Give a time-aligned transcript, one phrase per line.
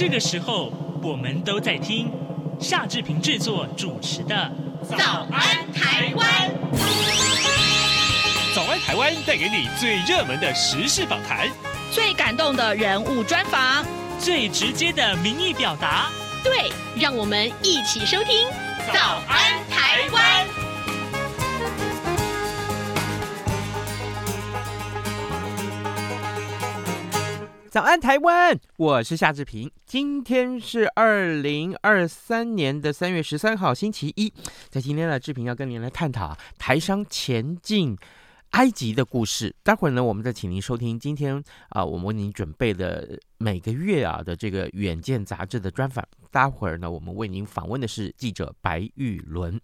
[0.00, 0.72] 这个时候，
[1.02, 2.10] 我们都在听
[2.58, 4.50] 夏志平制作主持的
[4.96, 6.26] 《早安台湾》。
[8.54, 11.50] 早安台湾带给你最热门的时事访谈，
[11.92, 13.84] 最感动的人物专访，
[14.18, 16.08] 最直接的民意表达。
[16.42, 18.48] 对，让我们一起收听
[18.94, 19.60] 《早安
[27.70, 28.58] 早安，台湾！
[28.78, 29.70] 我是夏志平。
[29.86, 34.32] 今天是二零二三年的三月十三号，星期一。
[34.68, 37.96] 在今天呢，志平要跟您来探讨台商前进
[38.50, 39.54] 埃及的故事。
[39.62, 46.04] 待会儿呢，我们再请您收听今天啊、我们为您准备的每个月啊的这个《远见》杂志的专访。
[46.30, 49.60] 待会儿呢，我们为您访问的是记者白玉伦。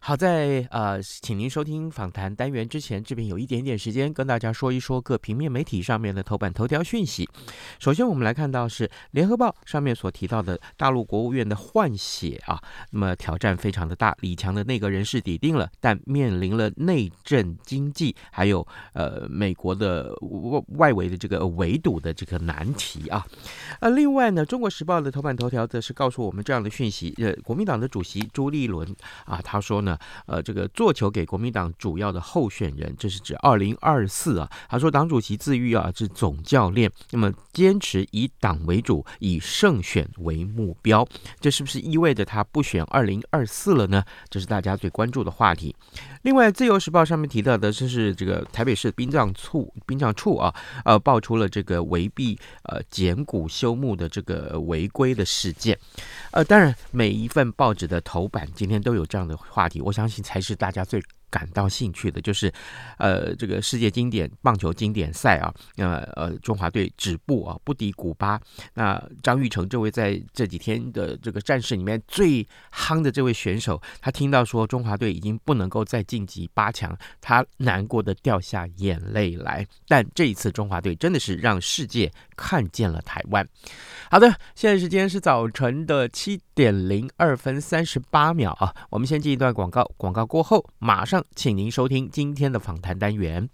[0.00, 7.28] 好在呃，请您收听访谈单元之前，这边有一点点时间跟大家说一说各平面媒体上面的头版头条讯息。
[7.80, 14.16] 首先，我们来看到是《联合报》上面所提到的大陆国务院的换血啊，那么挑战非常的大。
[14.20, 20.14] 李强的内阁人事底定了，但面临了内政、经济，还有呃美国的
[20.76, 23.26] 外围的这个围堵的这个难题啊。
[23.80, 28.94] 呃，另外呢，《中国时报》的头版头条则是是告诉我们这样的讯息：呃，国民党的主席朱立伦
[29.24, 29.98] 啊，他说呢。
[30.26, 34.50] 呃，这个做球给国民党主要的候选人，这是指二零二四啊。
[34.68, 41.06] 他说，党主席自喻啊是总教练，那么坚持以党为主，以胜选为目标。
[41.40, 44.04] 这是不是意味着他不选二零二四了呢？
[44.28, 45.74] 这是大家最关注的话题。
[46.22, 55.77] 另外，《自由时报》上面提到的，就是这个台北市殡葬处殡葬处啊，呃，爆出了这个围壁呃简骨修墓的这个违规的事件。
[56.30, 62.52] 呃，当然，每一份报纸的头版今天都有这样的话题，我相信才是大家最感到兴趣的，就是，
[62.98, 68.40] 呃，这个世界经典棒球经典赛啊，呃呃，中华队止步啊，不敌古巴。
[68.74, 79.66] 那张玉成这位在这几天的这个战事里面最夯的这位选手，他听到说中华队已经不能够再晋级八强，他难过的掉下眼泪来。
[79.86, 83.46] 但这一次中华队真的是让世界看见了台湾。
[84.10, 91.17] 好的，现在时间是早晨的七点零二分三十八秒啊，我们先进一段广告，广告过后马上。
[91.34, 93.48] 请您收听今天的访谈单元。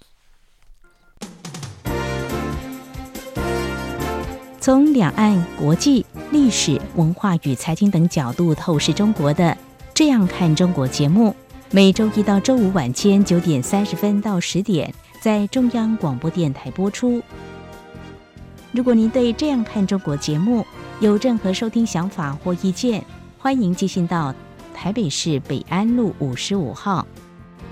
[4.61, 9.45] 从两岸、国际、历史、文化与财经等角度透视中国的
[9.93, 11.37] 《这样看中国》节目，
[11.71, 17.23] 每周一到周五晚间九点三十分到十点在中央广播电台播出。
[18.73, 20.65] 如果您对《这样看中国》节目
[20.99, 23.05] 有任何收听想法或意见，
[23.39, 24.35] 欢迎寄信到
[24.73, 27.07] 台北市北安路五十五号。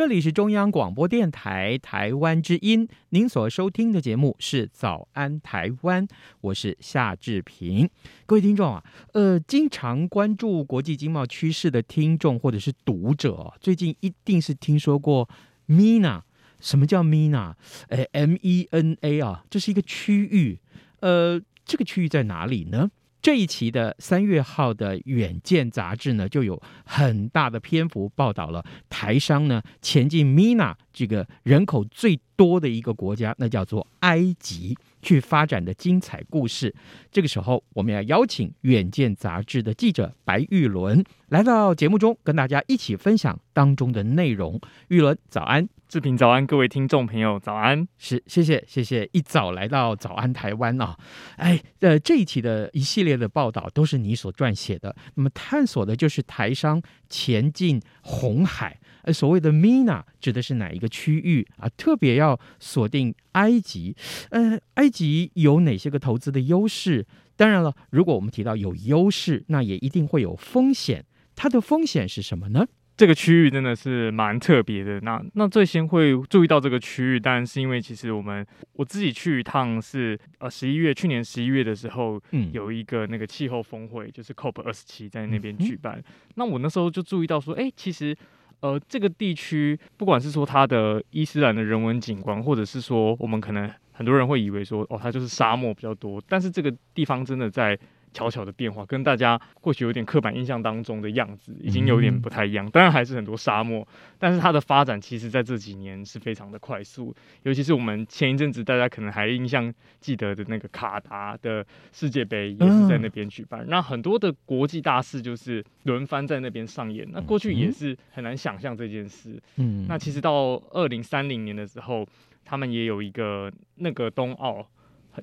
[0.00, 6.08] 这里是中央广播电台台湾之音，您所收听的节目是《早安台湾》，
[6.40, 7.86] 我是夏志平。
[8.24, 8.82] 各位听众啊，
[9.12, 15.28] 呃，经常关注国际经贸趋势的听众或者是读者，最近一定是听说过
[15.68, 16.22] MENA。
[16.60, 17.52] 什么叫 MENA？
[17.88, 20.58] 呃，M-E-N-A 啊，这是一个区域。
[21.00, 22.90] 呃，这个区域在哪里呢？
[23.22, 36.74] 这一期的三月号的《远见》杂志呢，就有很大的篇幅报道了台商呢前进 MENA 这个人口最多的一个国家，那叫做埃及去发展的精彩故事。
[37.10, 44.58] 这个时候，我们要邀请《远见》杂志的记者白玉伦来到节目中，跟大家一起分享当中的内容。
[44.88, 45.68] 玉伦，早安。
[45.90, 50.96] 志平早安，各位听众朋友早安，是谢谢谢谢，一早来到早安台湾啊，
[51.34, 61.68] 哎，呃，这一期的一系列的报道都是你所撰写的，那么探索的就是台商前进红海，呃，所谓的 MENA 指的是哪一个区域啊？
[61.70, 63.96] 特别要锁定埃及，
[64.30, 67.04] 呃，埃及有哪些个投资的优势？
[67.34, 71.04] 当然了，如果我们提到有优势，那也一定会有风险，
[71.34, 72.64] 它的风险是什么呢？
[73.00, 75.00] 这个区域真的是蛮特别的。
[75.00, 85.98] 那那最先会注意到这个区域，当然是因为其实我们我自己去一趟是呃十一月，去年十一月的时候，嗯，有一个那个气候峰会，就是 COP 二十七在那边举办。
[86.34, 88.14] 那我那时候就注意到说，哎，其实
[88.60, 97.78] 呃这个地区不管是说它的伊斯兰的人文景观，或者是说我们可能很多人会以为说哦它就是沙漠比较多，但是这个地方真的在。
[98.12, 102.68] 悄悄的变化，跟大家或许有点刻板印象当中的样子，已经有点不太一样。
[102.70, 103.86] 当然还是很多沙漠，
[104.18, 107.14] 但是它的发展其实在这几年是非常的快速。
[107.44, 113.64] 尤其是我们前一阵子大家可能还印象记得的那个卡达的世界杯，也是在那边举办。
[113.68, 117.06] 那很多的国际大事就是轮番在那边上演。
[117.12, 119.40] 那过去也是很难想象这件事。
[119.56, 122.06] 嗯，那其实到二零三零年的时候，
[122.44, 124.66] 他们也有一个那个冬奥。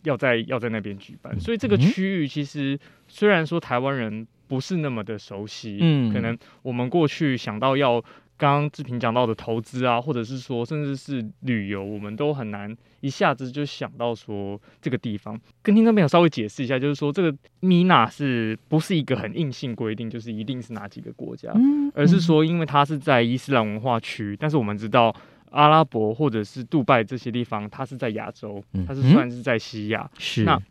[0.03, 8.01] 要在要在那边举办，所以这个区域其实虽然说台湾人不是那么的熟悉，嗯，可能我们过去想到要
[8.37, 15.39] 刚刚志平讲到的投资啊，或者是说甚至是旅游，我们都很难一下子就想到说这个地方。
[15.63, 21.51] 跟听众朋友稍微解释一下，就是说这个 MENA 是不是一个很硬性规定，就是一定是哪几个国家，
[21.93, 25.15] 而是说因为它是在伊斯兰文化区，但是我们知道。
[25.51, 30.09] 阿拉伯或者是杜拜这些地方，它是在亚洲，它是算是在西亚。
[30.17, 30.61] 是、嗯、那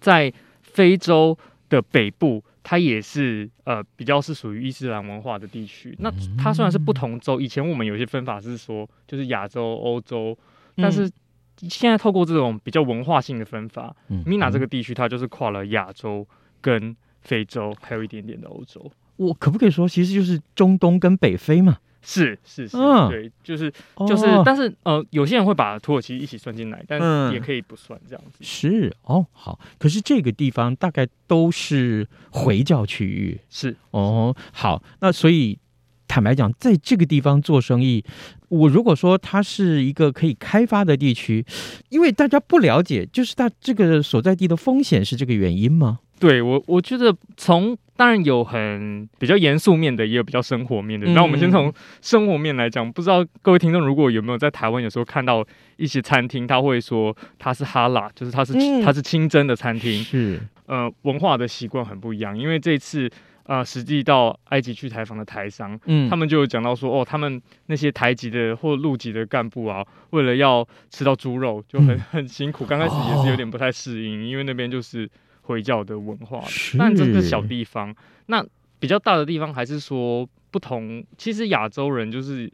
[0.00, 1.36] 在非洲
[1.68, 5.96] 的北部，它也是呃比较是属于伊斯兰文化的地区。
[6.00, 10.36] 那它虽然是不同州，以前我们有些分法是说就是亚洲、欧洲，
[10.76, 11.10] 但是
[11.56, 13.94] 现在透过这种比较文化性的分法，
[14.26, 16.26] 米纳这个地区它就是跨了亚洲
[16.60, 18.90] 跟非洲，还有一点点的欧洲。
[19.16, 21.78] 我可不可以说，其实就是中东跟北非嘛？
[22.06, 23.72] 是是是，嗯、对，就是
[24.06, 28.38] 就是，哦、但是呃，有些人会把土耳其一起算进来，但也可以不算这样子。
[28.40, 33.74] 嗯、是哦，好，可是这个地方大概都是回教区域，是。
[33.90, 35.58] 哦，好，那所以
[36.06, 38.04] 坦白讲，在这个地方做生意，
[38.48, 41.44] 我如果说它是一个可以开发的地区，
[41.88, 46.00] 因为大家不了解，就是它这个所在地的风险是这个原因吗？
[46.18, 51.06] 对我，我觉得从当然有很比较严肃面的，也有比较生活面的。
[51.08, 55.46] 那、嗯、我们先从生活面来讲，不知道各位听众如果有没有在台湾有时候看到
[55.76, 60.02] 一些餐厅，他会说它是哈拉，就是它是、嗯、它是清真的餐厅。
[60.02, 62.36] 是，呃，文化的习惯很不一样。
[62.36, 63.08] 因为这次
[63.44, 72.64] 呃，实际到埃及去采访的台商，嗯，他们就有讲到说，哦，他们那些台籍的或陆籍的干部啊，为了要吃到猪肉，就很、嗯、很辛苦。
[72.64, 75.08] 刚开始也是有点不太适应，哦、因为那边就是。
[75.44, 76.42] 回教的文化，
[76.78, 77.94] 但这个小地方，
[78.26, 78.44] 那
[78.78, 81.04] 比较大的地方还是说不同。
[81.18, 82.50] 其实亚洲人就是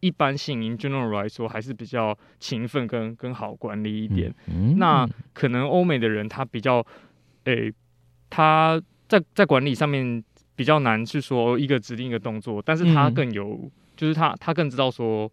[0.00, 4.34] 一般性，in general 来说还是比较勤奋跟跟好管理一点。
[4.76, 6.84] 那可能欧美的人他比较，
[7.44, 7.74] 诶、欸，
[8.30, 10.24] 他在在管理上面
[10.56, 15.30] 比较难去说一个指定一个动作，但是他更有，嗯、就是他他更知道说，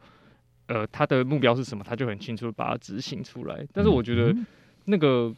[0.67, 3.65] 呃，他的目标是什么，他就很清楚把它执行出来。
[3.73, 4.35] 但是我觉得
[4.85, 5.33] 那个。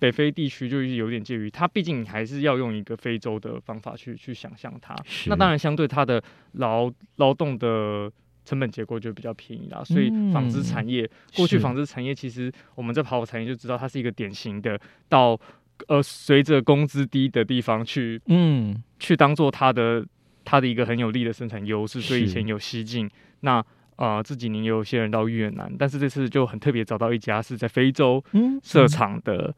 [0.00, 4.96] 北非地区就是有点介于，它毕竟还是要用一个非洲的方法去去想象它。
[5.04, 6.20] 是那当然，相对它的
[6.52, 8.10] 劳劳动的
[8.46, 9.84] 成本结构就比较便宜啦。
[9.84, 15.38] 所以纺织产业，嗯、过去纺织产业其实我们在跑产业就知道，它是一个典型的到
[15.88, 20.02] 呃随着工资低的地方去，嗯，去当做它的
[20.46, 22.00] 它的一个很有利的生产优势。
[22.00, 23.06] 所以以前有西进，
[23.40, 23.56] 那
[23.96, 28.24] 啊、呃、这几年也有些人到越南，但是这次就很特别找到一家是在非洲
[28.62, 29.54] 设厂的。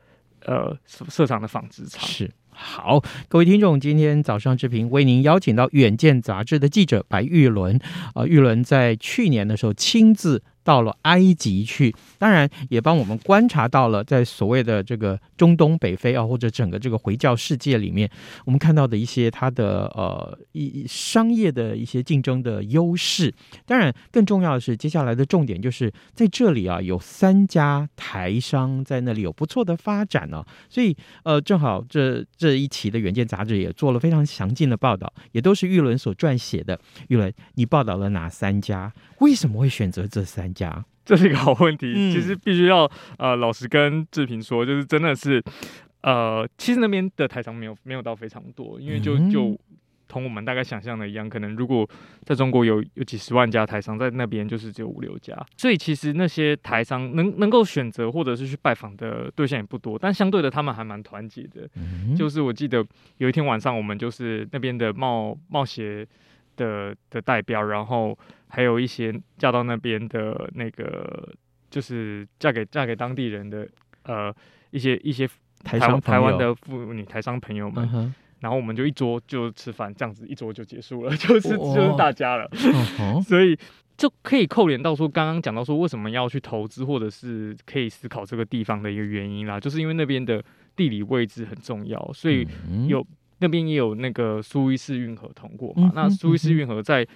[0.47, 7.81] 嗯嗯呃，设厂的纺织厂是好，各位听众，今天早上志平为您邀请到《远见》杂志的记者白玉伦
[8.15, 10.43] 啊，玉伦在去年的时候亲自。
[10.65, 18.09] 到了埃及去，当然也帮我们观察到了，在所谓的这个中东北非啊，或者整个这个回教世界里面，
[18.45, 23.33] 我们看到的一些它的呃一商业的一些竞争的优势。
[23.67, 36.79] 当然，更重要的是接下来的重点就是在这里啊，有三家台商在那里有不错的发展呢、所以呃，正好这这一期的《远见》杂志也做了非常详尽的报道，也都是玉伦所撰写的。
[37.09, 38.93] 玉伦，你报道了哪三家？
[39.23, 40.85] 为什么会选择这三家？
[41.05, 41.93] 这是一个好问题。
[41.97, 45.43] 嗯、其实必须要呃，老实跟志平说，就是真的是
[46.03, 49.59] 呃，其实那边的台商没有没有到非常多，因为就就
[50.09, 51.89] 同我们大概想象的一样，可能如果
[52.25, 61.69] 在中国有有几十万家台商，在那边就是只有五六家，所以其实那些台商能能够选择或者是去拜访的对象也不多，但相对的他们还蛮团结的。
[61.77, 62.85] 嗯、就是我记得
[63.19, 66.07] 有一天晚上，我们就是那边的贸贸协
[66.57, 68.17] 的的代表，然后
[68.53, 71.33] 还有一些嫁到那边的那个，
[71.71, 73.67] 就是嫁给嫁给当地人的
[74.05, 74.35] 呃
[74.71, 75.27] 一些一些
[75.65, 77.89] 台台台湾的妇女台商朋友们。
[77.95, 82.51] 嗯然后我们就一桌就吃饭，这样子一桌就结束了， 就是、哦、就是大家了，
[82.99, 83.57] 哦、 所以
[83.97, 90.43] 就可以扣连到说刚刚讲到说为什么要去投资，或者是可以思考这个地方的一个原因啦，就是因为那边的
[90.75, 92.45] 地理位置很重要，所以
[92.89, 93.07] 有、嗯、
[93.39, 97.07] 那边也有那个苏伊士运河通过嘛，嗯、那苏伊士运河在。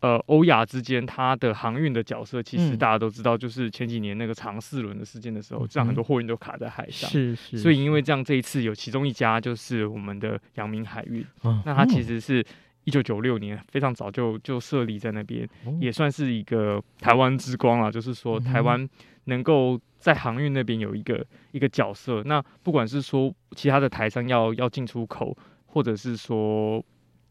[0.00, 7.08] 呃，欧亚之间它的航运的角色，其实大家都知道，就是前几年那个长四轮的事件的时候，嗯、这样很多货运都卡在海上。
[7.08, 7.56] 是是。
[7.56, 12.44] 所以因为这样，这一次有其中一家就是我们的阳明海运，嗯、那它其实是
[12.84, 17.90] 一九九六年非常早就就设立在那边，嗯、也算是一个台湾之光啊。
[17.90, 18.86] 就是说，台湾
[19.24, 22.22] 能够在航运那边有一个一个角色。
[22.26, 25.34] 那不管是说其他的台商要要进出口，
[25.64, 26.84] 或者是说。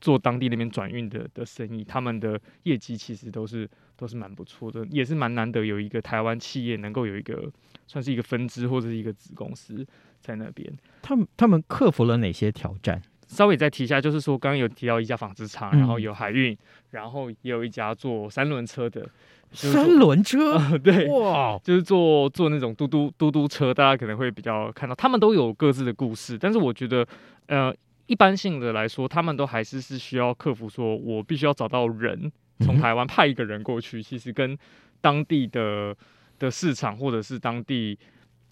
[0.05, 7.51] 做当地那边转运的的生意，他们的业绩其实都是都是蛮不错的，也是蛮难得有一个台湾企业能够有一个
[7.87, 9.83] 算是一个分支或者是一个子公司
[10.21, 10.71] 在那边。
[11.01, 13.01] 他们他们克服了哪些挑战？
[13.25, 16.55] 稍微再提一下，就是说刚刚有提到一家纺织厂，然后有海运，
[16.91, 19.09] 然后也有一家做三轮车的。
[19.51, 27.07] 三轮车、呃，对，哇，就是做做那种嘟嘟嘟嘟车，大家可能会比较看到，他们都有各自的故事，但是我觉得，
[27.47, 27.73] 呃。
[28.07, 34.55] 一般性的来说，他们都还是是需要克服，说我必须要找到人，从台湾派一个人过去，其实跟
[35.01, 35.95] 当地的
[36.37, 37.97] 的市场或者是当地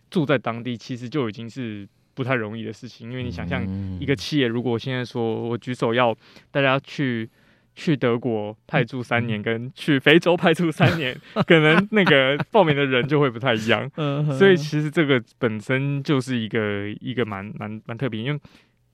[0.10, 3.12] 住在当地，其实就已经是不太容易的事情。
[3.12, 3.63] 因为你想象
[4.00, 6.17] 一个企业，如果现在说我举手要
[6.50, 7.29] 大家去
[7.75, 13.88] 去德国派驻三年，跟去非洲派驻三年， 可能那个报名的人就会不太一样。
[14.38, 18.39] 所以其实这个本身就是一个一个蛮蛮蛮特别，因为。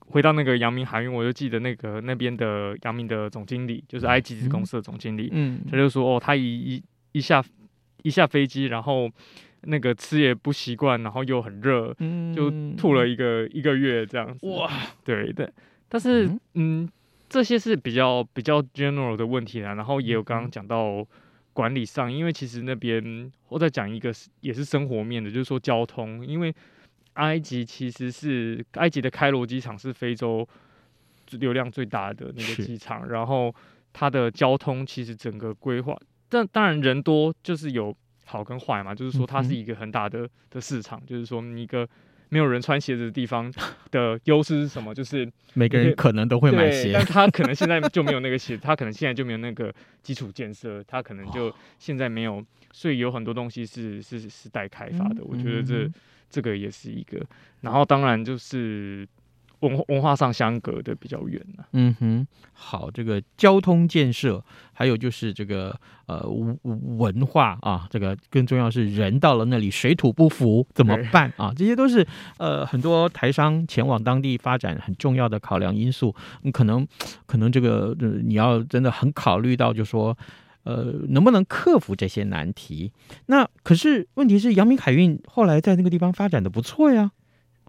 [0.10, 7.44] 回到那个阳明海运，我就记得那个那边的阳明的总经理，就是埃及子公司的总经理，嗯，他就说哦，他一一一下
[8.02, 9.08] 一下飞机，然后
[9.62, 14.48] 那个吃也不习惯，然后又很热，嗯，就吐了一个一个月这样子。
[14.50, 14.68] 哇，
[15.04, 15.48] 对对，
[15.88, 16.90] 但是嗯，嗯，
[17.30, 21.06] 这些是比较比较 general 的问题啦，然后也有刚刚讲到
[21.54, 24.12] 管理上，因为其实那边我再讲一个
[24.42, 26.54] 也是生活面的，就是说交通，因为。
[27.14, 30.48] 埃及其实是埃及的开罗机场是非洲
[31.32, 33.54] 流量最大的那个机场，然后
[33.94, 35.96] 它的交通其实整个规划，
[36.28, 41.88] 但当然人多就是有好跟坏嘛，就是说它是一个很大的的市场，就是说你一个
[42.30, 43.52] 没有人穿鞋子的地方
[43.92, 44.94] 的优势是什么？
[44.96, 55.90] 就是每个人可能都会买鞋，但 他可能现在就没有那个鞋，他可能现在就没有那个基础建设，他可能就现在没有，所以有很多东西是是是待开发的，我觉得这。
[56.30, 57.20] 这个也是一个，
[57.62, 59.08] 然后当然就是
[59.62, 61.66] 文文化上相隔的比较远了。
[61.74, 66.24] 嗯哼，好，这个交通建设，还有就是这个呃
[66.64, 71.52] 文化啊，这个更重要是人到了那里水土不服怎么办啊？
[71.56, 72.08] 这些都是
[72.38, 76.16] 呃很多台商前往当地发展很重要的考量因素。
[76.44, 76.88] 你可能
[77.26, 80.18] 可能这个呃你要真的很考虑到，就说。
[80.64, 82.92] 呃，能不能克服这些难题？
[83.28, 87.12] 那可是问题是，阳明海运后来在那个地方发展的不错呀。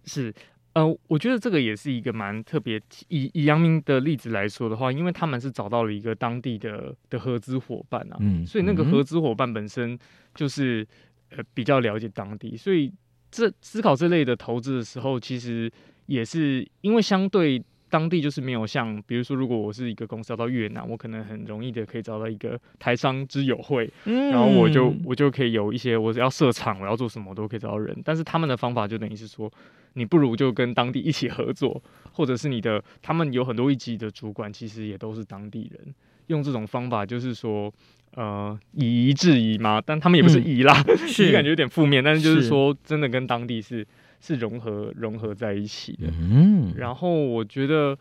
[0.04, 0.34] 是，
[0.72, 2.80] 呃，我觉得这个也是一个蛮特别。
[3.08, 9.98] 以以阳明的例子来说的话，因为他们是找到了一个当地的的合资伙伴啊，嗯，所以那个合资伙伴本身
[10.34, 10.86] 就是
[11.30, 12.92] 呃比较了解当地，所以
[13.30, 15.70] 这思考这类的投资的时候，其实
[16.06, 17.62] 也是因为相对。
[17.90, 27.94] 当地就是没有像，比如说，如果我是一个公司要到越南，我可能很容易的可以找到一个台商之友会，嗯、然后我就我就可以有一些我要设厂，我要做什么，我都可以找到人。
[28.04, 29.52] 但是他们的方法就等于是说，
[29.94, 31.82] 你不如就跟当地一起合作，
[32.12, 35.94] 或者是你的他们有很多一级的主管，其实也都是当地人，
[36.28, 37.72] 用这种方法就是说，
[38.14, 43.86] 呃，以夷制夷嘛，但他们也不是夷啦，嗯、 是感觉有点负面，但是就是说真的跟当地是。
[44.20, 47.98] 是融合融合在一起的，嗯，然后我觉得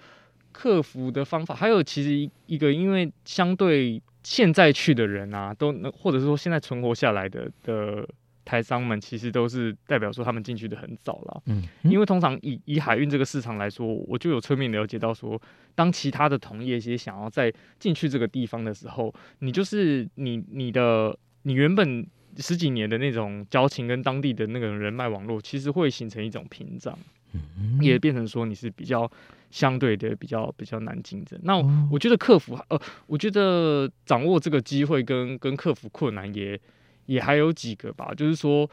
[0.51, 8.05] 克服的方法还有其实一个，因为相对现在去的人啊，都能或者是说现在存活下来的的
[8.43, 15.41] 台商们，其实都是代表说他们进去的很早了，嗯，因为通常以以海运这个市场来说，我就有侧面了解到说，
[15.73, 22.05] 当其他的同业其实想要再进去这个地方的时候，你就是你你的你原本。
[22.39, 26.97] 十几年的那种交情跟当地的那个人脉网络，其实会形成一种屏障。
[27.33, 29.09] 嗯，也变成说你是比较
[29.51, 31.39] 相对的比较比较难竞争。
[31.43, 31.55] 那
[31.91, 36.59] 我觉得克服呃，我觉得掌握这个机会跟跟克服困难也
[37.05, 38.67] 也还有几个吧，就是说，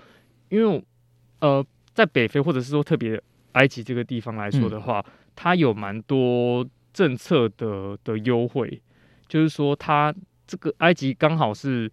[0.48, 0.82] 因为
[1.40, 3.20] 呃，在北非或者是说特别
[3.52, 8.80] 埃及这个地方来说的话，嗯、它有蛮多政策的的优惠，
[9.28, 10.14] 就是说它
[10.46, 11.90] 这个埃及刚好是。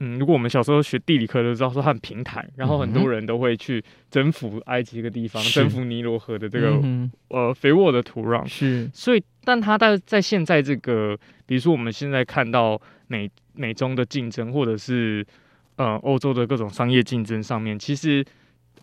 [0.00, 8.46] 嗯，如果我们小时候学地理课都知道说它很平坦，然后很多人都会去征服埃及这个地方，嗯、征服尼罗河的这个、嗯、呃肥沃的土壤。
[8.46, 15.26] 是，所以但它在在现在这个，比如说我们现在看到美美中的竞争，或者是
[15.76, 18.24] 呃欧洲的各种商业竞争上面，其实。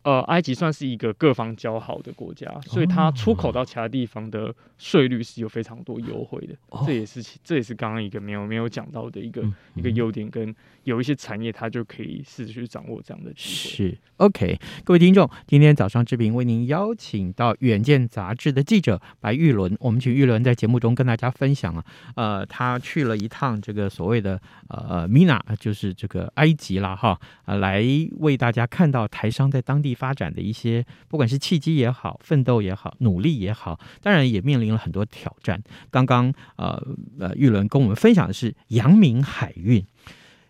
[0.05, 6.53] 呃，埃及算是一个各方交好的国家，所以它出口到其他地方的税率是有非常多优惠的。
[6.69, 13.49] 哦、这也是这也是刚刚一个没有没有讲到的一个、嗯、一个优点，跟有一些产业它就可以试着去掌握这样的机会。
[13.49, 21.83] 是 OK，各位听众，今天早上志平为您邀请到《远见》杂志的记者白玉伦，我们请玉伦在节目中跟大家分享啊，
[22.15, 27.83] 呃，他去了一趟这个所谓的呃米纳，就是这个埃及啦哈，啊，来
[28.19, 29.94] 为大家看到台商在当地。
[29.95, 35.59] 发展的一些，不管是契机也好，奋斗也好，努力也好，当然也面临了很多挑战。
[35.89, 36.79] 刚刚呃
[37.19, 39.83] 呃，玉伦跟我们分享的是阳明海运。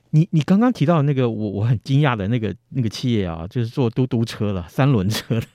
[0.10, 5.48] 你你刚刚提到那个，我我很惊讶的那个那个企业啊，就是做嘟嘟车了，三轮车的。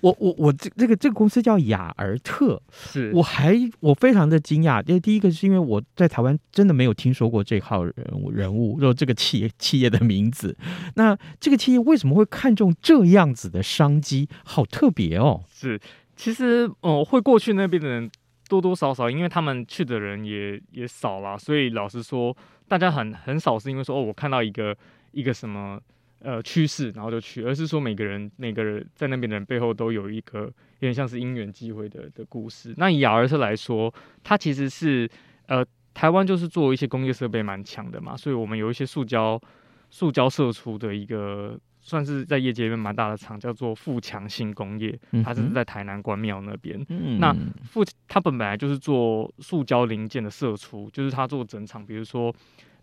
[0.00, 10.56] 我我我这这个这个公司叫雅尔特，是我还我非常的惊讶，因为第一个是因为我在台湾真的没有听说过这号人物人物，就这个企业企业的名字，
[10.94, 14.28] 那这个企业为什么会看中这样子的商机？
[14.44, 15.42] 好特别哦！
[15.48, 15.80] 是，
[16.16, 18.10] 其实哦、呃，会过去那边的人
[18.48, 22.36] 多多少少，因为他们去的人也也少了，所以老实说，
[22.68, 24.76] 大家很很少是因为说哦，我看到一个
[25.12, 25.80] 一个什么。
[26.22, 32.74] 呃，趋势，然后就去，而是说每个人每个人在那边的人背后都有一个有点像是因缘际会的的故事。
[32.76, 35.08] 那以雅尔特来说，它其实是
[35.46, 39.40] 呃，台湾就是做一些工业设备蛮强的嘛，所以我们有一些塑胶
[39.88, 46.78] 塑胶射出的一个算是在业界里面蛮大的厂，叫做富强新工业，它是在台南关庙那边。
[46.90, 52.34] 嗯、那富它本来就是做塑胶零件的射出，就是它做整厂，比如说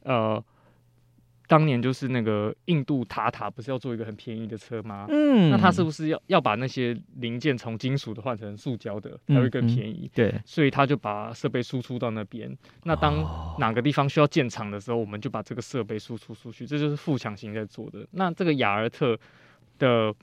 [0.01, 0.43] 呃。
[1.47, 5.05] 当年就是那个印度塔塔不是要做一个很便宜的车吗？
[5.09, 10.01] 嗯，那他是不是要要把那些零件从金属的换成塑胶的，才会更便宜？
[10.03, 12.55] 嗯嗯、对，所以他就把设备输出到那边。
[12.83, 13.25] 那当
[13.59, 16.67] 哪个地方需要建厂的时候，我们就把这个设备输出出去。
[16.67, 18.05] 这就是富强型在做的。
[18.11, 19.17] 那这个雅尔特
[19.79, 20.13] 的。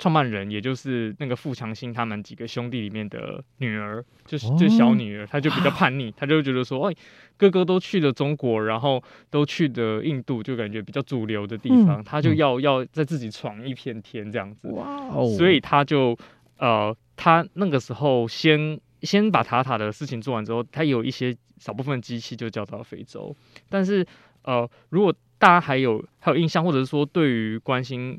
[0.00, 6.96] 创办人也就是那个富强兴他们几个兄弟里面的女儿，就是就小女儿，她就比较 叛逆，她就觉得说，哎，
[7.36, 14.68] 哥哥都去了中国，然后都去的印度，就感觉比较主流的地方，她就要要在自己闯一片天这样子。
[14.70, 16.16] 哇，所以她就
[16.56, 23.36] 呃，她那个时候先先把塔塔的事情做完之后，她有一些少部分机器就交到非洲。
[23.68, 24.06] 但是
[24.44, 28.18] 呃，如果大家还有还有印象，或者是说对于关心。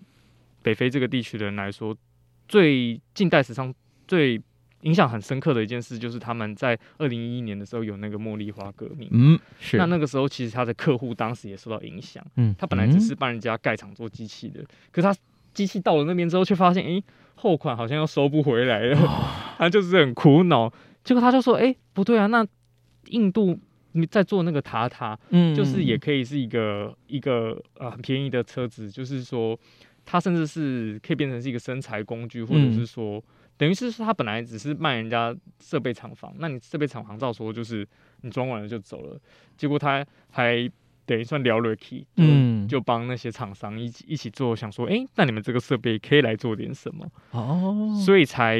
[0.61, 1.95] 北非这个地区的人来说，
[2.47, 3.73] 最近代史上
[4.07, 4.41] 最
[4.81, 9.07] 影响很深刻的一件事，就是他们在二零一一年的时候有那个茉莉花革命。
[9.11, 9.77] 嗯，是。
[9.77, 12.25] 那那个时候，其实他的客户当时也受到影响。
[12.35, 15.15] 嗯，他本来只是帮人家盖厂做机器的，嗯、可是他
[15.53, 17.03] 机器到了那边之后，却发现，哎，
[17.35, 19.27] 货款好像又收不回来了，哦、
[19.59, 20.73] 他就是很苦恼。
[21.03, 22.43] 结果他就说，哎，不对啊，那
[23.09, 23.59] 印度
[23.91, 29.59] 你在做那个塔塔，嗯，就是也可以是一个一个呃很便宜的车子，就是说。
[30.05, 33.23] 它甚至是可以变成是一个生财工具，或者是说，嗯、
[33.57, 37.87] 等于是说它本来只是卖人家设备厂房，那你设备厂房照说就是
[38.21, 39.19] 你装完了就走了，
[39.55, 40.69] 结果他还
[41.05, 47.05] 等于算聊了 key，嗯，就帮那些厂商一起一起做，想说，哎、欸，那你们这个设备可以来做点什么？
[47.31, 48.57] 哦，所以才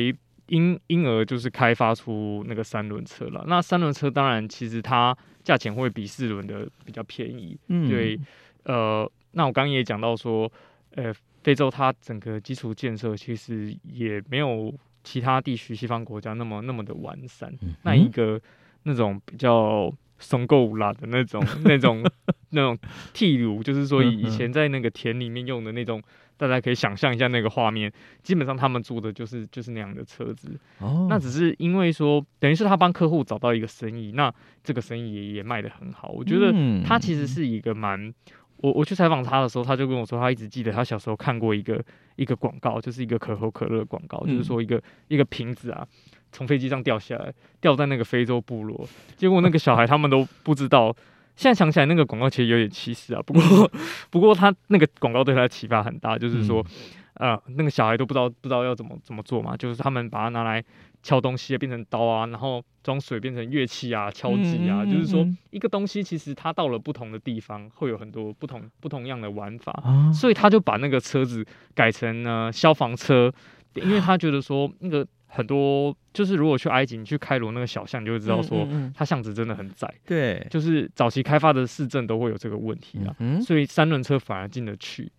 [0.48, 3.44] 因因而就是开发出那个三轮车了。
[3.48, 8.20] 那三轮车当然其实它价钱会比四轮的比较便宜，嗯，对，
[8.64, 10.52] 呃，那我刚刚也讲到说，
[10.96, 11.14] 呃。
[11.44, 14.74] 非洲它整个基础建设其实也没有
[15.04, 17.52] 其他地区西方国家那么那么的完善。
[17.62, 18.40] 嗯、那一个
[18.84, 22.04] 那种比较松够啦的那种那种
[22.52, 22.78] 那种
[23.12, 26.00] 剃炉，就是说以前在那个田里面用的那种，
[26.38, 27.92] 大家可以想象一下那个画面。
[28.22, 30.56] 基本上他们做的就是就是那样的车子。
[30.78, 34.32] 哦，那只是因为说，等于是他帮客户找到一个生意，那
[34.64, 36.10] 这个生意也也卖得很好。
[36.10, 36.54] 我觉得
[36.86, 38.14] 他其实是一个蛮。
[38.62, 41.84] 我我去采访他的时候，他就跟我说，他一直记得他小时候看过一个
[42.16, 45.86] 一个广告，就是一个可口可乐广告，嗯、就是说一个一个瓶子啊，
[46.32, 50.96] 从飞机上掉下来，掉在那个非洲部落，结果那个小孩他们都不知道，
[51.36, 53.72] 现在想起来那个广告其实有点歧视啊，不过
[54.10, 56.62] 不过他那个广告对他的启发很大，就是说。
[56.62, 60.64] 嗯呃，那个小孩都不知道不知道要怎么怎么做嘛，就是他们把它拿来
[61.04, 73.32] 敲东西变成刀啊，然后装水变成乐器啊，敲击啊，嗯嗯嗯，就是说一个东西其实它到了不同的地方会有很多不同不同样的玩法，啊、所以他就把那个车子改成呢消防车，
[73.76, 85.12] 因为他觉得说那个很多就是如果去埃及你去开罗那个小巷，你就会知道说它巷子真的很窄，对、嗯嗯嗯，就是早期开发的市政都会有这个问题啊，所以三轮车反而进得去。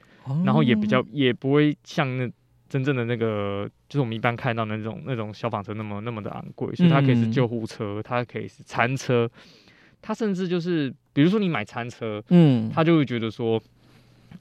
[0.45, 2.31] 然后也比较也不会像那
[2.69, 9.31] 真正的那个，就是我们一般看到的那种那种消防车那么那么的昂贵，所以它可以是救护车，它可以是餐车，
[10.01, 13.63] 它甚至就是比如说你买餐车，嗯，他就会觉得说，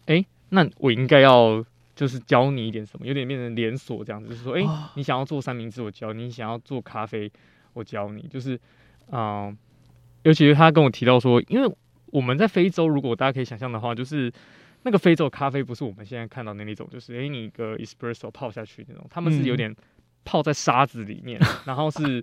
[0.06, 1.62] 哎，那我应该要
[1.94, 4.64] 就是教你一点什么，有点变成连锁这样子，就是说，哎，
[4.96, 7.30] 你想要做三明治，我教你；你想要做咖啡，
[7.74, 8.22] 我教你。
[8.30, 8.56] 就是
[9.10, 9.58] 啊、呃，
[10.24, 11.70] 尤其是他跟我提到说，因为
[12.06, 14.32] 我们在非洲，如果大家可以想象的话，就是。
[14.84, 19.76] 那个非洲咖啡不是我们现在看到的那种，就是诶，你一个 espresso 泡下去那种，他们是有点
[20.26, 22.20] 泡在沙子里面，嗯、然后是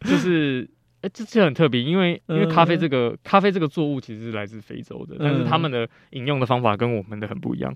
[0.00, 0.66] 就是
[1.02, 7.74] 诶，这这很特别，因为因为咖啡这个、呃、咖啡这个作物其实是来自非洲的，但是他们的饮用的方法跟我们的很不一样，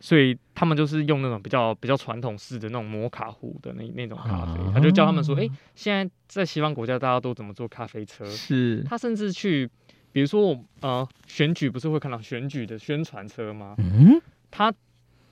[0.00, 8.82] 所以他们就是用那种比较比较传统式的那种摩卡壶的那那种咖啡，他就教他们说，诶，现在在西方国家大家都怎么做咖啡车，是。
[8.88, 9.68] 他甚至去。
[10.10, 13.74] 比如说我呃选举不是会看到选举的宣传车吗？
[13.78, 14.72] 嗯，他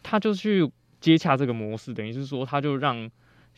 [0.02, 3.10] 他就去接洽这个模式，等于是说他就让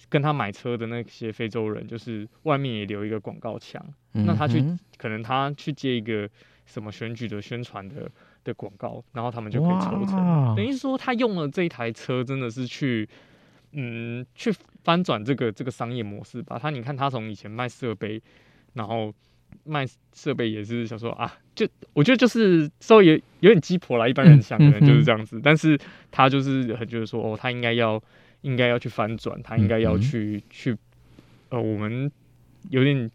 [0.08, 4.64] 跟他买车的那些非洲人，就是外面也留一个广告墙，嗯，那他去
[4.96, 6.28] 可能他去接一个
[6.64, 8.10] 什么选举的宣传的
[8.44, 10.54] 的广告，然后他们就可以抽成。
[10.54, 13.08] 等于说他用了这一台车，真的是去
[13.72, 14.54] 嗯去
[14.84, 16.58] 翻转这个这个商业模式吧。
[16.58, 18.22] 他你看他从以前卖设备，
[18.74, 19.12] 然后。
[19.64, 25.78] 卖设备也是想说啊，就我觉得就是稍微有有点鸡婆啦，一般人想可能就是这样子，嗯嗯、但是
[26.10, 28.02] 他就是很觉得说哦，他应该要
[28.42, 30.76] 应该要去翻转，他应该要去、嗯、去
[31.50, 32.10] 呃，我们
[32.70, 33.10] 有点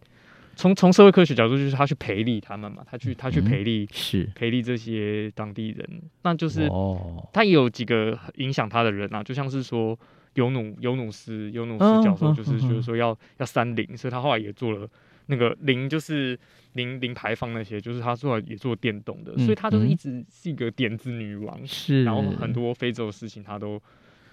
[0.55, 4.29] 从从社会科学角度，就是他去培力他们嘛，他去他去培力、嗯、是。
[4.35, 6.69] 培力这些当地人，那就是
[7.31, 9.97] 他也有几个影响他的人啊，就像是说
[10.35, 14.87] 尤努尤努斯尤努斯教授，就是就是说要要三零，所以他后来也做了。
[15.27, 16.37] 那个零就是
[16.73, 21.59] 零零排放那些，就是他做也做电动的，嗯、所以他都一直是一个点子女王。
[21.65, 23.81] 是，然后很多非洲的事情，他都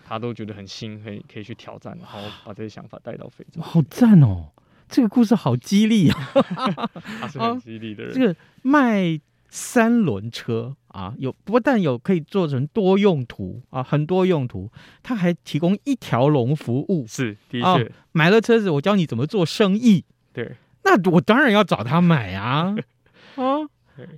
[0.07, 3.61] 他都觉得很新，可以可以去挑战，然后把这些想法带到非洲。
[3.61, 4.49] 好赞哦！
[4.89, 6.33] 这个故事好激励啊！
[7.21, 8.13] 他是很激励的人。
[8.13, 14.69] 这个卖三轮车啊，有不但有可以做成多用途啊，很多用途，
[15.01, 17.07] 他还提供一条龙服务。
[17.07, 17.79] 是，的确、啊，
[18.11, 20.05] 买了车子，我教你怎么做生意。
[20.33, 20.57] 对。
[20.83, 22.75] 那我当然要找他买啊，
[23.37, 23.45] 啊，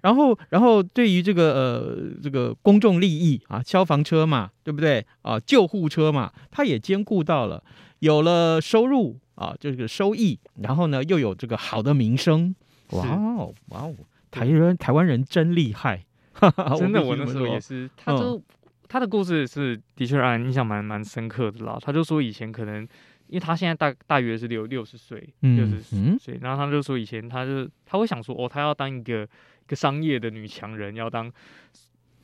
[0.01, 5.41] 然后，然后对于这个呃这个公众利益啊，消防车嘛，对不对啊？
[5.41, 7.63] 救护车嘛，他也兼顾到了，
[7.99, 12.55] 有了收入啊，这个收益，然后呢又有这个好的名声，
[12.91, 13.95] 哇哦哇哦，
[14.31, 16.05] 台人台湾人真厉害，
[16.79, 18.43] 真的，我那时候也是，他就、嗯、
[18.89, 22.87] 他的故事是的确让人印象蛮蛮深刻的啦，他就说以前可能。
[23.33, 25.81] 因为他现在大大约是六六十岁，六十
[26.19, 31.33] 岁，然后他就说以前他就他会想说哦，他要当一个一个商业的女强人，要当，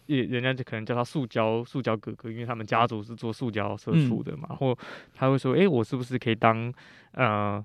[0.06, 4.78] 人家就可能叫他塑胶塑胶哥哥，因为他们家族是做塑胶射出的嘛，嗯、或
[5.14, 6.70] 他会说，哎，我是不是可以当
[7.12, 7.64] 呃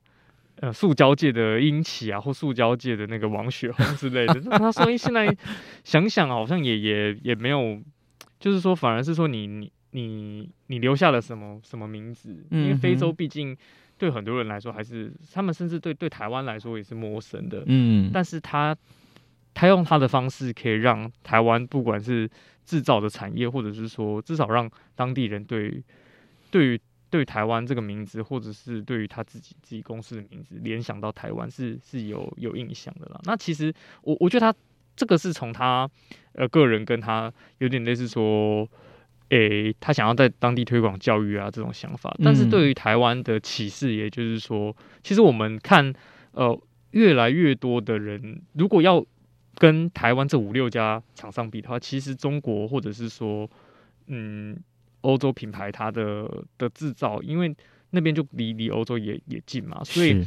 [0.61, 4.39] 呃塑胶界的英奇啊，或塑胶界的那个王雪红之类的？
[4.49, 5.35] 那他说，哎，现在
[5.83, 7.77] 想想好像也也也没有，
[8.39, 9.69] 就是说反而是说你你。
[9.95, 12.43] 你你留下了什么什么名字？
[12.49, 13.55] 因为非洲毕竟
[13.95, 17.63] 对很多人来说还是，他们甚至对对台湾来说也是陌生的。
[17.67, 18.75] 嗯，但是他
[19.53, 22.27] 他用他的方式可以让台湾不管是
[22.65, 25.83] 制造的产业，或者是说至少让当地人对
[26.49, 33.21] 对于对台湾这个名字，或者是对于他自己自己公司的名字联想到台湾是是有有印象的啦。
[33.25, 34.59] 那其实我我觉得他
[34.95, 35.87] 这个是从他
[36.33, 38.67] 呃个人跟他有点类似说。
[39.33, 42.15] 诶、欸，他想要在当地推广教育啊，这种想法。
[42.23, 45.91] 但是对于台湾的启示，也就是说，其实我们看，
[46.33, 46.55] 呃，
[46.91, 49.03] 越来越多的人，如果要
[49.55, 53.49] 跟台湾这五六家厂商比的话，其实中国或者是说，
[54.05, 54.55] 嗯，
[55.01, 57.55] 欧洲品牌它的的制造，因为
[57.89, 60.23] 那边就离离欧洲也也近嘛，所以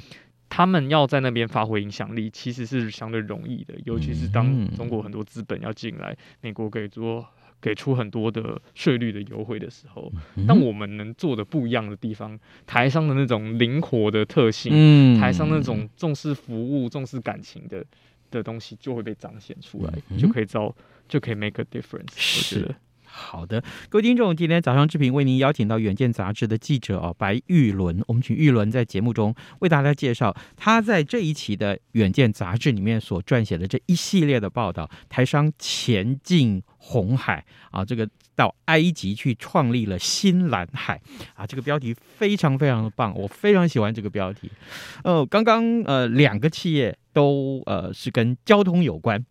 [0.49, 3.75] 他们要在那边发挥影响力，其实是相对容易的。
[3.85, 7.25] 尤其是当中国很多资本要进来，美国可以做。
[7.61, 10.13] 给出很多的税率的优惠的时候，
[10.47, 17.85] 但我们能做的不一样的地方，台商的那种灵活的特性，嗯，台商那种重视服务、重视感情的
[18.31, 20.75] 的东西就会被彰显出来，嗯、就可以造，
[21.09, 22.13] 就可以 make a difference。
[22.15, 22.59] 是。
[22.59, 22.75] 我觉得
[23.17, 28.05] 好的，各位听众，今天早上志平为您邀请到《远见》杂志的记者哦，白玉伦。
[28.07, 34.89] 我们请玉伦在节目中为大家介绍他在这一期的《远见》杂志里面所撰写的这一系列的报道。
[35.09, 41.01] 台商前进红海啊，这个到埃及去创立了新蓝海
[41.35, 44.51] 啊，这个标题非常非常的棒，我非常喜欢这个标题。
[45.05, 49.25] 呃，刚刚呃两个企业都呃是跟交通有关，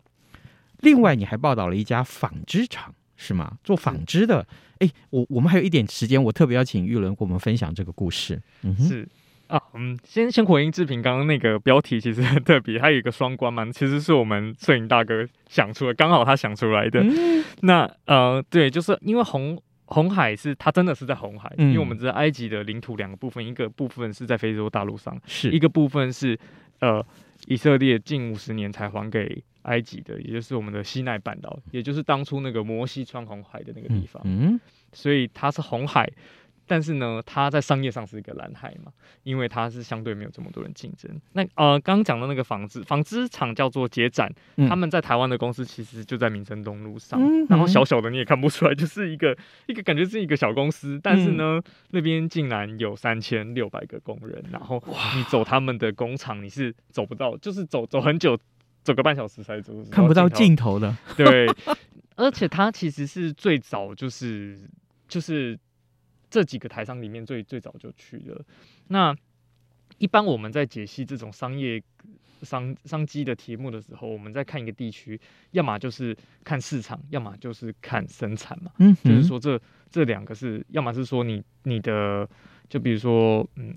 [0.80, 2.95] 另外你还报道了一家纺织厂。
[3.15, 3.58] 是吗？
[3.63, 4.45] 做纺织的，
[4.80, 8.41] 哎，我我们还有一点时间，我特别要请玉伦跟我们分享这个故事。
[8.63, 9.08] 嗯，是
[9.47, 16.99] 啊，嗯，先先回应志平刚刚那个标题，其实很特别，还有一个双关嘛，其实是我们摄影大哥想出来，刚好他想出来的。
[17.01, 26.38] 嗯、 那呃，对，就是因为红红海是它真的是在红海，嗯、因为我们知道埃及的领土两个部分，一个部分是在非洲大陆上，是一个部分是
[26.80, 27.06] 呃
[27.45, 29.43] 以色列近五十年才还给。
[29.65, 34.21] 埃及的，也就是我们的西奈半岛，也就是当初那个摩西穿红海的那个地方。
[34.23, 34.60] 嗯，
[34.93, 36.08] 所以它是红海，
[36.67, 38.91] 但是呢，它在商业上是一个蓝海嘛，
[39.23, 41.10] 因为它是相对没有这么多人竞争。
[41.34, 54.84] 那呃，刚刚讲的那个纺织纺织厂叫做捷展，嗯、他们在台湾的公司其实就在民生东路上，嗯、然后小小的你也看不出来，就是一个一个感觉是一个小公司，但是呢，嗯、那边竟然有三千六百个工人，然后
[55.15, 58.38] 你走他们的工厂，你是走不到，就是走走很久。
[58.84, 60.95] 走个半小时才走，看不到尽头的。
[61.17, 61.47] 对，
[62.15, 64.60] 而且它其实是最早就是
[65.08, 65.58] 就是
[66.36, 68.43] 这几个台商里面最最早就去了。
[68.89, 69.15] 那
[70.00, 71.82] 一般我们在解析这种商业
[72.41, 75.17] 商商机的题目的时候，我们在看一个地区，
[75.52, 78.69] 要么就是看市场，要么就是看生产嘛。
[78.80, 79.58] 嗯，就是说这
[79.89, 82.28] 这两个是，要么是说你你的，
[82.67, 83.74] 就比如说嗯。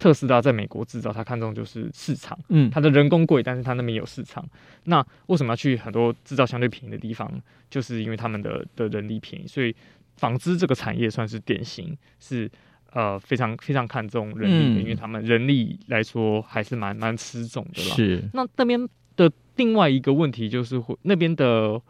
[0.00, 4.48] 特斯拉在美国制造，他看中就是市场，嗯，他的人工贵，但是它那边有市场。
[4.84, 7.28] 那为什么要去很多制造相对便宜的地方？
[7.68, 9.74] 就是因为他们的的人力便宜，所以
[10.18, 12.50] 纺织这个产业算是典型，是
[12.92, 17.94] 呃非常非常看重人力的，嗯、因为他们人力来说还是蛮蛮吃重的啦。
[17.94, 18.28] 是。
[18.34, 21.80] 那那边的另外一个问题就是，那边的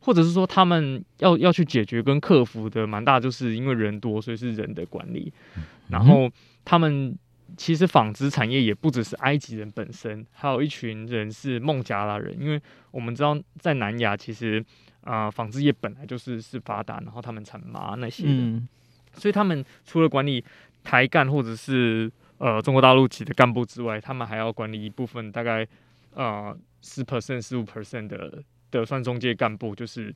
[0.00, 6.28] 或者是说他们要要去解决跟克服的蛮大，就是因为人多，所以是人的管理，嗯、然后
[6.64, 7.16] 他们。
[7.58, 12.34] 其实纺织产业也不只是埃及人本身，还有一群人是孟加拉人。
[12.40, 14.64] 因为我们知道在南亚，其实
[15.04, 18.68] 啊、呃、纺织业本来就是是发达，然后他们产麻那些的，嗯、
[19.12, 20.44] 所以他们除了管理
[20.82, 25.66] 台干或者是呃中国大陆籍的干部之外，他们还要管理一部分大概
[26.14, 30.14] 呃十 percent 十五 percent 的的算中介干部，就是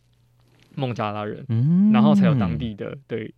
[0.75, 3.33] 孟加拉人，嗯、然后才有当地的对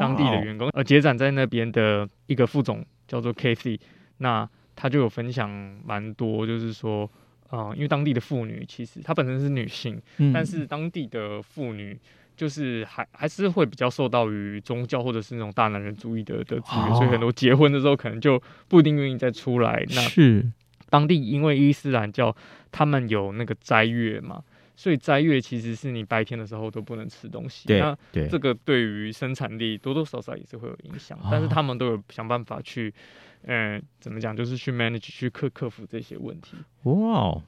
[0.00, 0.68] 当地的员工。
[0.74, 2.84] 而结展在那边的一个副总。
[3.06, 3.78] 叫做 Kathy，
[4.16, 5.50] 那他就有分享
[5.84, 7.08] 蛮多，就是说，
[7.54, 11.98] 啊、呃，因为当地的妇女其实她本身是女性，嗯、但是当地的妇女
[12.36, 19.84] 就是还还是会比较受到于宗教或者是那种大男人主义的的制约，哦、所以很多结婚的时候可能就不一定愿意再出来。
[19.90, 20.50] 那是。
[20.90, 22.34] 当地因为伊斯兰教，
[22.70, 24.42] 他们有那个斋月嘛。
[24.76, 27.78] 所以斋月其实是你白天的时候都不能吃东西，对。
[27.78, 27.96] 那
[28.28, 36.56] 这个对于生产力多多少少也是会有影响，哦、但是他们都有想办法去，嗯、嗯，怎么讲，就是去 manage 去克克服这些问题。
[36.84, 37.42] 哇哇，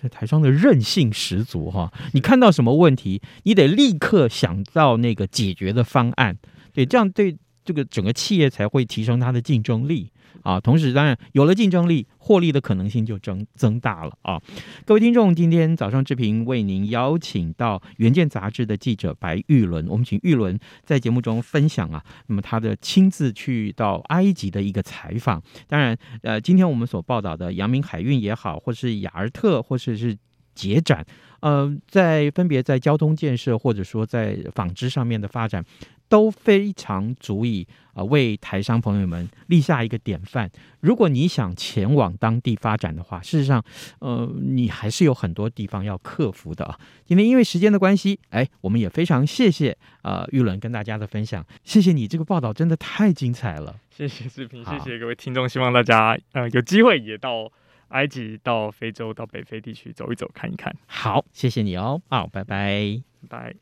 [0.00, 1.92] 这台上的韧性十足哈！
[2.14, 6.38] 你看到什么问题，你得立刻想到那个解决的方案，
[6.72, 10.10] 对，这样对这个整个企业才会提升它的竞争力。
[10.42, 14.40] 啊，同时当然有了竞争力，获利的可能性就增增大了啊！
[14.84, 25.42] 各位听众，今天早上志平为您邀请到《原件》杂志的记者白玉伦，我们请玉伦在节目中分享啊，那么他的亲自去到埃及的一个采访。
[25.66, 30.16] 当然，呃，今天我们所报道的阳明海运也好，或是雅尔特，或者是
[30.54, 31.04] 捷展，
[31.40, 35.64] 呃，在分别在交通建设或者说在纺织上面的发展。
[36.10, 40.50] 都非常足以啊，为台商朋友们立下一个典范。
[40.80, 43.64] 如果你想前往当地发展的话，事实上，
[44.00, 46.76] 呃，你还是有很多地方要克服的啊。
[47.06, 51.46] 今天因为时间的关系，哎，我们也非常谢谢啊玉伦跟大家的分享。
[51.62, 53.76] 谢谢你，这个报道真的太精彩了。
[53.88, 57.48] 谢谢视频，谢谢各位听众，希望大家呃有机会也到
[57.90, 60.74] 埃及、到非洲、到北非地区走一走、看一看。
[60.86, 62.00] 好，谢谢你哦。
[62.08, 63.54] 好，拜拜，拜。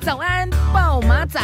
[0.00, 1.40] 早安，豹马仔。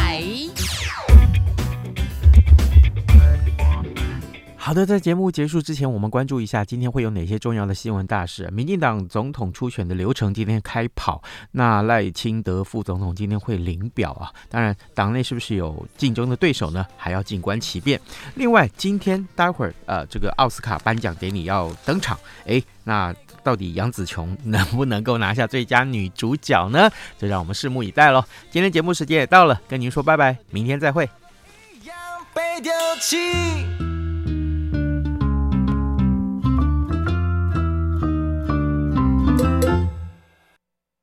[4.65, 8.49] 好的，在节目结束之前，我们关注一下今天会有哪些重要的新闻大事。
[8.51, 14.33] 民进党总统初选的流程今天开跑，那赖清德副总统今天会领表啊。
[14.49, 16.83] 当然，党内是不是有竞争的对手呢？
[16.97, 18.01] 还要静观其变。
[18.33, 26.89] 另外，今天待会儿呃，这个奥斯卡颁奖典礼要登场，诶，那到底杨紫琼能不能够拿下最佳女主角呢？
[27.19, 28.25] 就让我们拭目以待喽。
[28.49, 31.07] 今天节目时间也到了，跟您说拜拜，明天再会。
[32.33, 33.15] 被丢弃